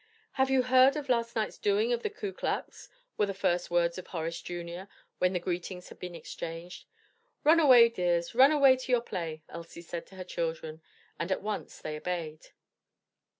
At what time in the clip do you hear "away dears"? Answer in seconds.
7.59-8.33